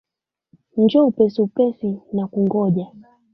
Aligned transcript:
Njoo 0.77 1.07
upesi 1.07 1.41
upesi 1.41 1.89
nakungoja. 2.13 2.87